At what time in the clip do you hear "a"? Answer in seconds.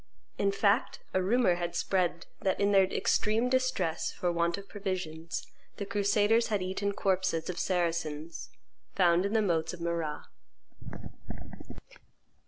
1.13-1.21